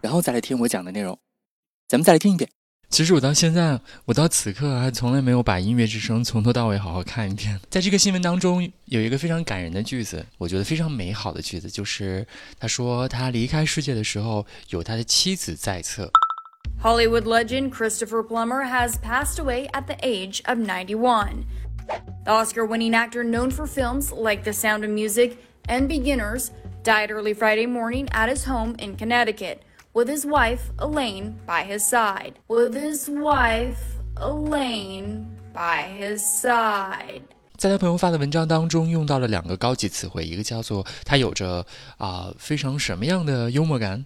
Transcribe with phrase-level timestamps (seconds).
[0.00, 1.18] 然后再来听我讲的内容，
[1.88, 2.50] 咱们再来听一遍。
[2.88, 7.58] 其实我到现在，我到此刻还从来没有把音乐之声从头到尾好好看一遍。
[7.68, 12.24] 在这个新闻当中，有一个非常感人的句子，我觉得非常美好的句子，就是
[12.60, 16.08] 他说他离开世界的时候，有他的妻子在侧。
[16.80, 21.44] Hollywood legend Christopher Plummer has passed away at the age of 91.
[22.24, 25.38] The Oscar-winning actor known for films like The Sound of Music
[25.68, 26.50] and Beginners
[26.84, 29.62] died early Friday morning at his home in Connecticut.
[29.95, 32.33] with his wife Elaine by his side.
[32.47, 33.77] With his wife
[34.17, 37.21] Elaine by his side.
[37.57, 41.65] 在他朋友发的文章当中，用到了两个高级词汇，一个叫做他有着
[41.97, 44.05] 啊、呃、非常什么样的幽默感。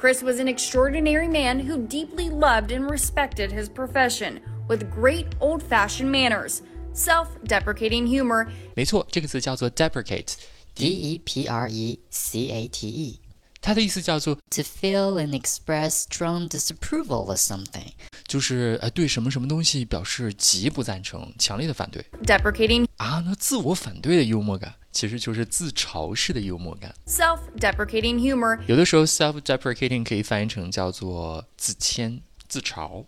[0.00, 6.10] Chris was an extraordinary man who deeply loved and respected his profession, with great old-fashioned
[6.10, 6.60] manners,
[6.94, 8.48] self-deprecating humor.
[8.74, 13.20] 没错，这个词叫做 deprecate，d e p r e c a t e。
[13.62, 17.88] 它的意思叫做 to feel and express strong disapproval of something，
[18.26, 22.04] 就是呃对什么什么东西表示极不赞成、强烈的反对。
[22.24, 26.94] Deprecating 啊，那自我反对的幽默感其实就是自嘲式的幽默感。
[27.06, 33.04] Self-deprecating humor，有的时候 self-deprecating 可以翻译成叫做自谦、自嘲。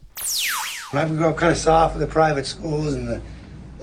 [0.91, 3.21] When I grew up kind of soft with the private schools and the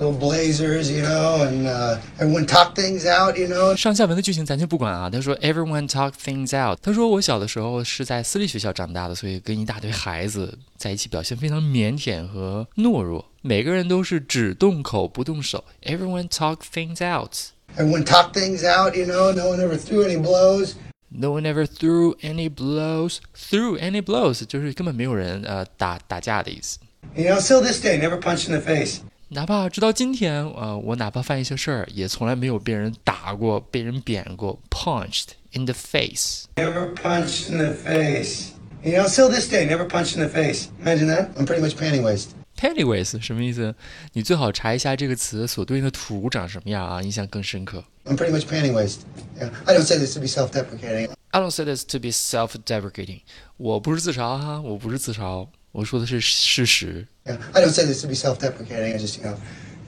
[0.01, 3.75] little blazers, you know, and uh, everyone talk things out, you know.
[3.75, 5.09] 上下文的剧情咱就不管啊。
[5.09, 6.79] 他说 everyone talk things out。
[6.81, 13.25] 他说我小的时候是在私立学校长大的，所以跟一大堆孩子在一起，表现非常腼腆和懦弱。
[13.41, 15.63] 每个人都是只动口不动手。
[15.83, 19.33] Everyone talk things out。Everyone talk things out, you know.
[19.33, 20.73] No one ever threw any blows.
[21.09, 23.19] No one ever threw any blows.
[23.33, 26.79] Threw any blows 就是根本没有人呃打打架的意思。
[27.15, 28.97] You know, still this day, never punched in the face.
[29.31, 38.51] 哪怕直到今天，呃，我哪怕犯一些事儿，也从来没有被人打过、被人扁过，punched in the face。Never punched in the face.
[38.83, 40.67] You know, still this day, never punched in the face.
[40.81, 41.29] Imagine that.
[41.35, 42.29] I'm pretty much panty waist.
[42.57, 43.75] Panty waist 什么意思？
[44.13, 47.83] 你最好查一下这个词所对应的图长什么样啊，印象更深刻。
[48.05, 48.99] I'm pretty much panty waist.
[49.37, 49.51] Yeah.
[49.65, 51.09] I don't say this to be self-deprecating.
[51.31, 53.21] I don't say this to be self-deprecating。
[53.57, 55.47] 我不是自嘲哈，我不是自嘲。
[55.72, 57.06] 我说的是事实。
[57.24, 58.94] Yeah, I don't say this to be self-deprecating.
[58.94, 59.36] I just, you know,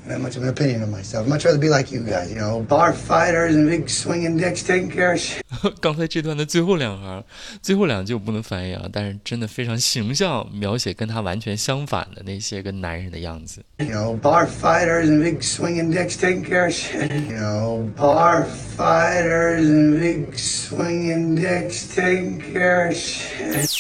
[0.07, 1.27] not much of an opinion of myself.
[1.27, 4.91] Much rather be like you guys, you know, bar fighters and big swinging dicks taking
[4.91, 5.43] care of shit.
[5.81, 7.25] 刚才这段的最后两行，
[7.63, 13.65] 最后两句我不能翻译啊，但是真的非常形象描写跟他完全相反的那些个男人的样子。
[13.79, 17.11] You know, bar fighters and big swinging dicks taking care of shit.
[17.11, 18.47] You know, bar
[18.77, 23.71] fighters and big swinging dicks taking care of shit.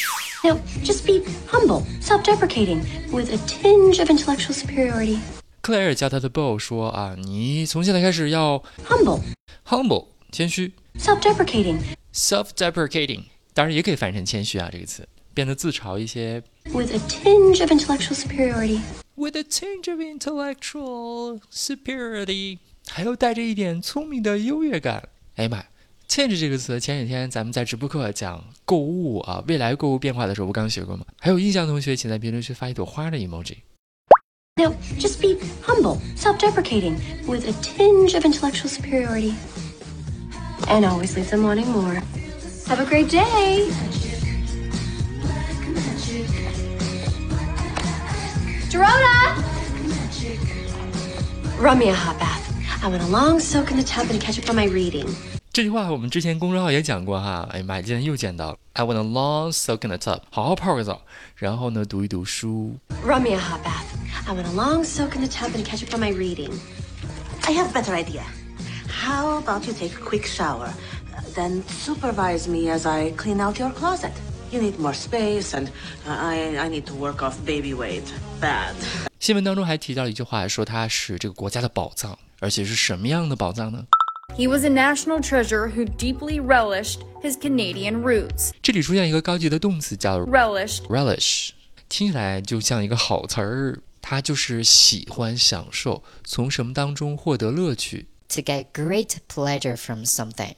[0.44, 5.20] Now, just be humble, self-deprecating, with a tinge of intellectual superiority.
[5.62, 9.22] 克莱尔教他的 Bo 说啊，你从现在开始要 humble,
[9.66, 11.80] humble 谦虚，self-deprecating,
[12.14, 13.24] self-deprecating，
[13.54, 16.42] 当然也可以翻译成谦虚啊这个词，变得自嘲一些。
[16.72, 18.80] with a tinge of intellectual superiority.
[19.16, 25.10] With a tinge of intellectual superiority，还有带着一点聪明的优越感。
[25.36, 25.66] 哎呀妈呀！
[26.14, 31.06] 欠着这个词，前几天咱们在直播课讲购物啊，未来购物变化的时候，不刚学过吗？
[31.20, 33.58] 还有印象同学，请在评论区发一朵花的 emoji。
[34.56, 39.36] Now, just be humble, self-deprecating, with a tinge of intellectual superiority.
[40.68, 42.02] And always leave them wanting more.
[42.68, 43.72] Have a great day!
[55.54, 55.64] Dorota!
[55.64, 55.64] Run me a hot bath.
[55.64, 55.64] I want a long soak in the tub and catch up on my reading.
[55.64, 58.58] 这句话我们之前公众号也讲过哈，哎呀妈，今天又见到了。
[58.74, 61.02] I want a long soak in the tub，好好泡个澡，
[61.36, 62.78] 然后呢读一读书。
[63.04, 63.86] Run me a hot bath.
[64.26, 66.54] I want a long soak in the tub and catch up on my reading.
[67.42, 68.24] I have a better idea.
[68.88, 73.60] How about you take a quick shower, uh, then supervise me as I clean out
[73.60, 74.12] your closet?
[74.52, 75.70] You need more space, and
[76.08, 78.04] uh, I I need to work off baby weight.
[78.42, 78.76] Bad.
[79.20, 83.86] 新闻当中还提到了一句话，说它是这个国家的宝藏，而且是什么样的宝藏呢？
[84.36, 88.52] He was a national treasure who deeply relished his Canadian roots.
[88.62, 91.50] 这里出现一个高级的动词叫 Relished relish，
[91.90, 98.08] 听起来就像一个好词儿，它就是喜欢、享受，从什么当中获得乐趣。
[98.30, 100.54] to get great pleasure from something,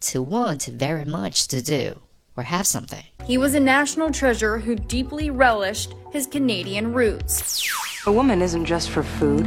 [0.00, 2.00] to want very much to do
[2.34, 3.04] or have something.
[3.26, 7.62] He was a national treasure who deeply relished his Canadian roots.
[8.06, 9.46] A woman isn't just for food,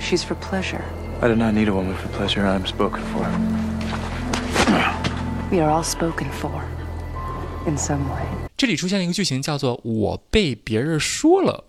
[0.00, 0.82] she's for pleasure.
[1.20, 2.46] I do not need a woman for pleasure.
[2.46, 3.26] I am spoken for.
[5.50, 6.62] We are all spoken for,
[7.66, 8.24] in some way.
[8.56, 11.64] 这里出现了一个句型，叫做“我被别人说了”。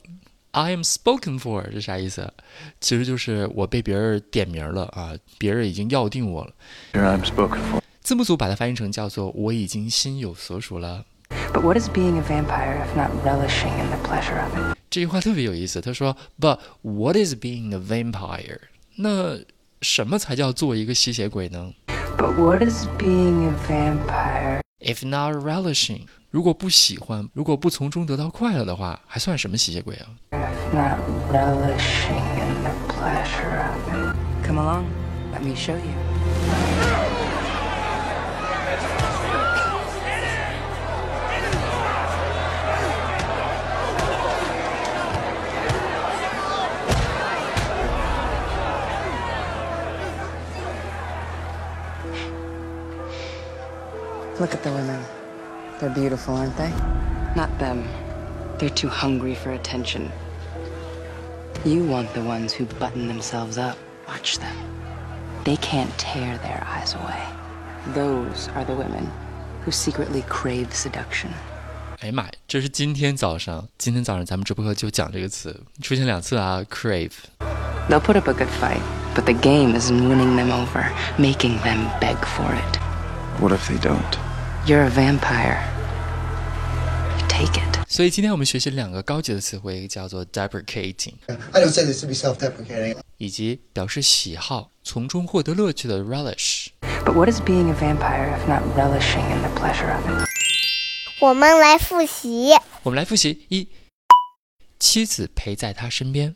[0.51, 2.33] I am spoken for，这啥意思？
[2.81, 6.51] 其实就是我被别人点名了啊，别人已经要定我了。
[6.93, 7.81] Here I am spoken for.
[8.01, 11.05] 字幕组把它翻译成叫做“我已经心有所属了
[11.53, 14.75] But what is being a vampire if not relishing in the pleasure of it?
[14.89, 15.79] ”。这句话特别有意思。
[15.79, 18.59] 他说：“But what is being a vampire？”
[18.96, 19.38] 那
[19.82, 21.72] 什么才叫做一个吸血鬼呢
[22.16, 30.98] But what is being a vampire？If not relishing，如果不喜欢，如果不从中得到快乐的话，还算什么吸血鬼啊？if not
[31.32, 34.46] relishing in the pleasure of it?
[34.46, 34.84] Come along,
[35.32, 37.03] let me show you.
[54.39, 55.03] Look at the women.
[55.79, 56.71] They're beautiful, aren't they?
[57.35, 57.83] Not them.
[58.57, 60.11] They're too hungry for attention.
[61.65, 63.77] You want the ones who button themselves up.
[64.07, 64.55] Watch them.
[65.43, 67.21] They can't tear their eyes away.
[67.93, 69.09] Those are the women
[69.63, 71.31] who secretly crave seduction.
[72.01, 77.11] 哎呀妈呀，这是今天早上，今天早上咱们直播课就讲这个词，出现两次啊，crave。
[77.89, 78.81] They'll put up a good fight,
[79.15, 80.85] but the game is in winning them over,
[81.17, 82.79] making them beg for it.
[83.40, 84.18] What if they don't?
[84.64, 85.60] You're a vampire.
[87.28, 87.80] Take it.
[87.88, 92.96] 所以今天我们学习两个高级的词汇，一个叫做 deprecating，I don't say this to be self-deprecating.
[93.18, 96.68] 以及表示喜好、从中获得乐趣的 relish。
[97.04, 100.28] But what is being a vampire if not relishing in the pleasure of it?
[101.20, 102.52] 我们来复习。
[102.82, 103.68] 我们来复习：一，
[104.78, 106.34] 妻子陪在他身边；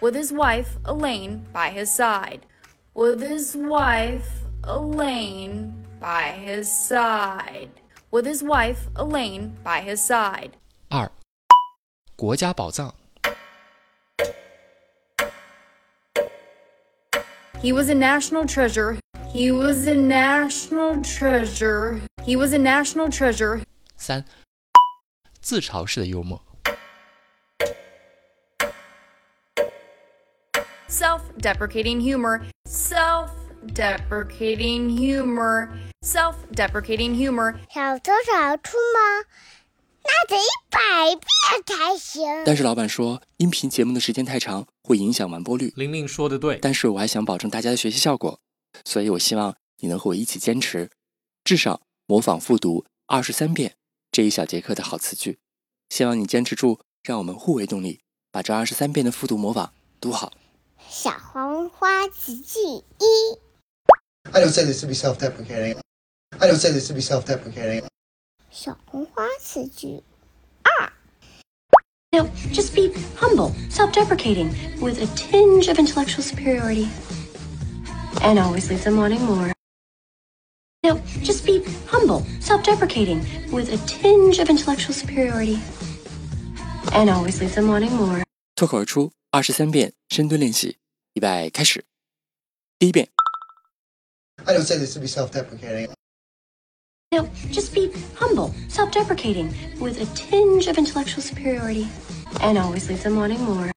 [0.00, 2.46] with his wife Elaine by his side.
[2.94, 7.70] With his wife Elaine by his side.
[8.10, 10.52] With his wife Elaine by his side.
[10.90, 11.10] 二，
[12.16, 12.92] 国家宝藏；
[17.60, 18.98] He was a national treasure.
[19.32, 22.00] He was a national treasure.
[22.24, 23.62] He was a national treasure.
[23.96, 24.24] 三，
[25.40, 26.38] 自嘲式的幽默；
[30.89, 32.41] Self deprecating humor.
[32.67, 33.29] Self
[33.75, 35.69] deprecating humor.
[36.01, 37.53] Self deprecating humor.
[37.71, 39.23] 小偷小兔吗？
[40.03, 40.79] 那得一百
[41.15, 42.23] 遍才行。
[42.43, 45.71] 但是老板说，音频节目的时间太长，会影响完播率。
[45.75, 48.39] 玲玲说的对，但是我还想保证大家的学习效果，
[48.83, 50.89] 所以我希望你能和我一起坚持，
[51.43, 53.75] 至少模仿复读二十三遍
[54.11, 55.37] 这一小节课的好词句。
[55.89, 57.99] 希望你坚持住，让我们互为动力，
[58.31, 59.71] 把这二十三遍的复读模仿
[60.01, 60.33] 读好。
[60.88, 63.38] 小黄花词句一，
[64.32, 65.78] I don't say this to be self-deprecating.
[66.38, 67.84] I don't say this to be self-deprecating.
[68.50, 70.02] 小红花词句
[72.12, 76.88] You know, just be humble, self deprecating, with a tinge of intellectual superiority.
[78.22, 79.52] And always leave them wanting more.
[80.84, 85.58] You know, just be humble, self deprecating, with a tinge of intellectual superiority.
[86.92, 88.22] And always leave them wanting more.
[88.54, 90.77] 脱口而出 二十三遍深蹲练习，
[91.13, 91.85] 预备开始。
[92.79, 93.07] 第一遍
[94.45, 95.91] ，I don't say this to be self-deprecating.
[97.11, 101.87] Know, just be humble, self deprecating, with a tinge of intellectual superiority.
[102.41, 103.71] And always leave them wanting more.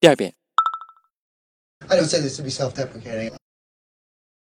[0.00, 0.34] 第二遍
[1.88, 3.34] ，I don't say this to be self-deprecating.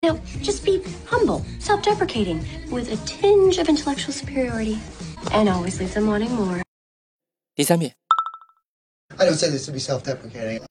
[0.02, 4.78] Know, just be humble, self deprecating, with a tinge of intellectual superiority.
[5.33, 6.62] And always leave them wanting more.
[7.54, 7.95] 第三遍，
[9.22, 10.65] I don't say this to be self-deprecating.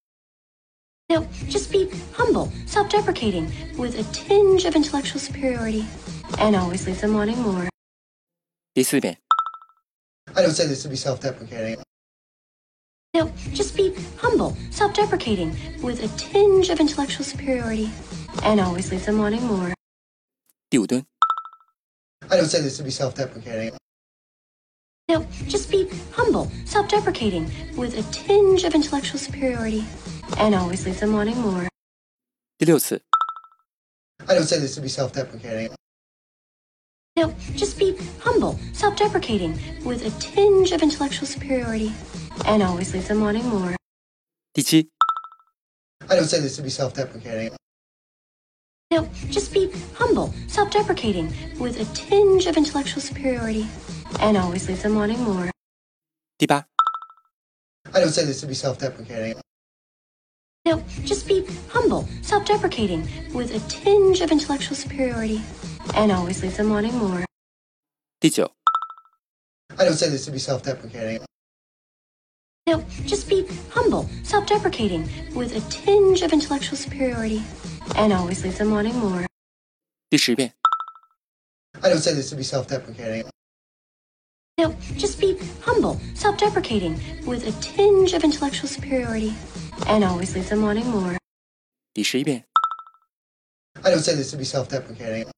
[1.08, 5.84] You know, just be humble, self deprecating, with a tinge of intellectual superiority.
[6.38, 7.68] And always leave them wanting more.
[8.74, 9.18] 第四遍，
[10.34, 11.80] I don't say this to be self-deprecating.
[13.14, 17.90] You know, just be humble, self deprecating, with a tinge of intellectual superiority.
[18.42, 19.72] And always leave them wanting more.
[20.68, 21.06] 第五蹲，
[22.28, 23.72] I don't say this to be self-deprecating.
[25.10, 29.84] You know, just be humble, self deprecating, with a tinge of intellectual superiority.
[30.38, 31.68] And always leave them wanting more.
[32.58, 33.00] 第六次，
[34.26, 35.70] I don't say this to be self-deprecating.
[37.14, 41.92] You know, just be humble, self deprecating, with a tinge of intellectual superiority.
[42.44, 43.76] And always leave them wanting more.
[44.52, 44.88] 第七，
[46.08, 46.70] I don't say this to be
[48.90, 48.90] self-deprecating.
[48.90, 53.66] No, just be humble, self deprecating, with a tinge of intellectual superiority,
[54.20, 55.50] and always leave them wanting more.
[56.38, 56.66] 第八，
[57.92, 59.36] I don't say this to be self deprecating.
[60.64, 65.40] No, just be humble, self deprecating, with a tinge of intellectual superiority,
[65.94, 67.24] and always leave them wanting more.
[68.20, 68.52] 第九，
[69.78, 71.24] I don't say this to be self deprecating.
[72.66, 77.42] No, just be humble, self deprecating, with a tinge of intellectual superiority,
[77.96, 79.26] and always leave them wanting more.
[80.08, 80.52] 第十遍，
[81.82, 83.26] I don't say this to be self deprecating.
[84.58, 86.96] No, just be humble, self deprecating,
[87.26, 89.34] with a tinge of intellectual superiority,
[89.86, 91.18] and always leave them wanting more.
[91.92, 92.44] 第十一遍，
[93.82, 95.28] I don't say this to be self deprecating.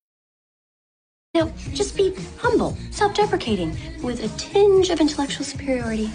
[1.35, 6.11] No, just be humble, self deprecating, with a tinge of intellectual superiority,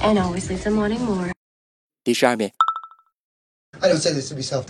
[0.00, 1.32] and always leave them wanting more.
[2.04, 2.52] 第十二遍，
[3.80, 4.64] I don't say this to be self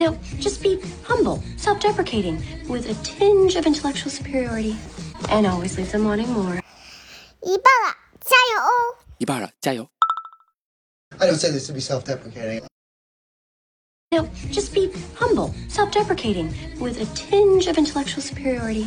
[0.00, 4.76] No, just be humble, self deprecating, with a tinge of intellectual superiority,
[5.30, 6.60] and always leave them wanting more.
[7.42, 8.96] 一半了，加油哦！
[9.18, 9.88] 一半了，加油！
[11.18, 12.62] I don't say this to be self deprecating.
[14.12, 18.86] No, just be humble, self deprecating, with a tinge of intellectual superiority,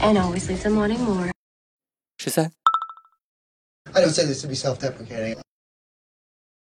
[0.00, 1.30] and always leave them wanting more.
[2.18, 2.50] 十三，
[3.92, 5.38] I don't say this to be self deprecating.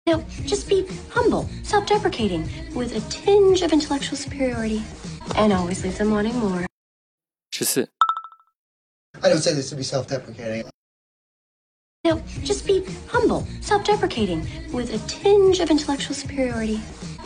[0.08, 4.84] No, just be humble, self deprecating, with a tinge of intellectual superiority,
[5.38, 6.66] and always leave them wanting more.
[7.52, 7.88] 十四，
[9.22, 10.66] I don't say this to be self deprecating.
[12.04, 16.82] No, just be humble, self deprecating, with a tinge of intellectual superiority,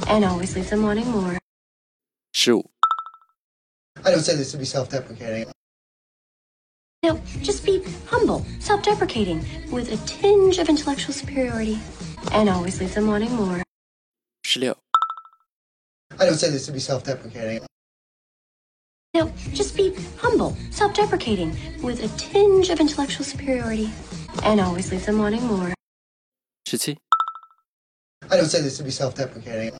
[0.08, 1.39] and always leave them wanting more.
[2.34, 2.70] 十五，
[4.04, 5.50] I don't say this to be self deprecating.
[7.01, 11.80] No, just be humble, self deprecating, with a tinge of intellectual superiority,
[12.31, 13.62] and always leave them wanting more.
[14.55, 17.67] I don't say this to be self-deprecating.
[19.14, 23.91] No, just be humble, self-deprecating, with a tinge of intellectual superiority,
[24.43, 25.75] and always leave them wanting more.
[26.67, 26.97] 17.
[28.31, 29.76] I don't say this to be self-deprecating.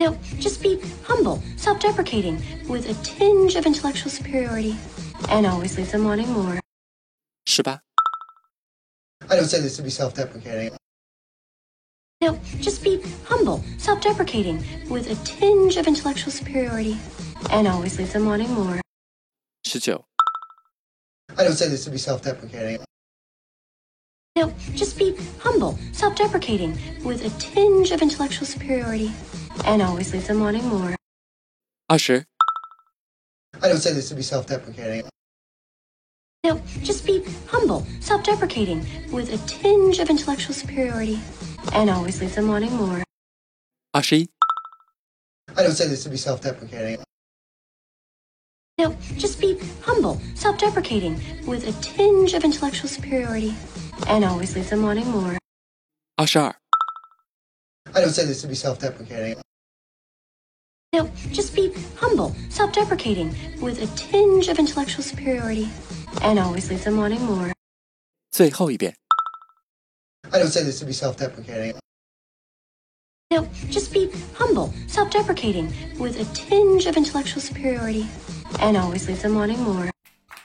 [0.00, 4.76] No, just be humble, self-deprecating, with a tinge of intellectual superiority,
[5.28, 6.60] and always leave them wanting more.
[7.46, 7.89] 18.
[9.30, 10.76] I don't say this to be self-deprecating.
[12.20, 16.98] No, just be humble, self-deprecating, with a tinge of intellectual superiority,
[17.50, 18.80] and always leave them wanting more.
[19.64, 19.98] 19.
[21.38, 22.80] I don't say this to be self-deprecating.
[24.34, 29.12] No, just be humble, self-deprecating, with a tinge of intellectual superiority,
[29.64, 30.96] and always leave them wanting more.
[31.88, 32.24] 20.
[33.62, 35.08] I don't say this to be self-deprecating.
[36.42, 41.20] You know, just be humble, self deprecating, with a tinge of intellectual superiority,
[41.74, 43.02] and always leave them wanting more.
[43.94, 44.26] Ashi?
[45.54, 47.04] I don't say this to be self deprecating.
[48.78, 53.54] You just be humble, self deprecating, with a tinge of intellectual superiority,
[54.06, 55.36] and always leave them wanting more.
[56.16, 56.54] Ashar?
[57.94, 59.36] I don't say this to be self deprecating.
[60.94, 65.68] You just be humble, self deprecating, with a tinge of intellectual superiority,
[66.22, 67.52] and always leave them wanting more.
[68.30, 68.94] 最后一遍
[70.30, 71.74] ，I don't say this to be self deprecating.
[73.32, 78.06] No, just be humble, self deprecating, with a tinge of intellectual superiority,
[78.58, 79.90] and always leave them wanting more.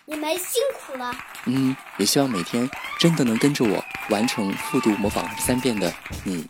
[0.05, 1.11] 你们辛苦了。
[1.47, 2.69] 嗯，也希望每天
[2.99, 5.91] 真的能跟着我完成复读模仿二十三遍的
[6.23, 6.45] 你，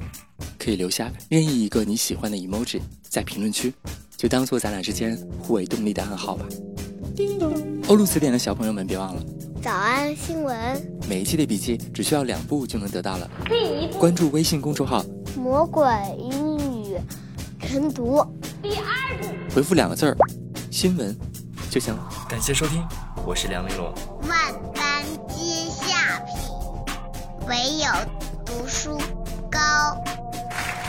[0.60, 3.74] 可以留下任意一个你喜欢的 emoji 在评论区，
[4.18, 6.46] 就当做咱俩之间互为动力的暗号吧。
[7.88, 9.22] 欧陆词典的小朋友们别忘了，
[9.62, 10.58] 早安新闻，
[11.08, 13.30] 每一期的笔记只需要两步就能得到了。
[13.46, 15.06] 第一步，关注微信公众号，
[15.38, 15.86] 魔鬼
[16.18, 16.98] 英语
[17.60, 18.26] 晨读。
[18.60, 20.18] 第二步，回复两个字儿
[20.72, 21.16] “新闻”
[21.70, 22.10] 就行了。
[22.28, 22.84] 感谢收听，
[23.24, 23.94] 我是梁玲罗。
[24.28, 27.86] 万般皆下品，唯有
[28.44, 28.98] 读书
[29.52, 29.60] 高。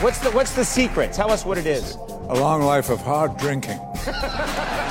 [0.02, 1.12] What's the What's the secret?
[1.12, 1.94] Tell us what it is.
[2.30, 3.78] A long life of hard drinking.